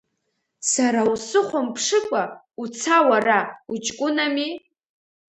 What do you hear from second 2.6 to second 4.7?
уца уара, уҷкәынами!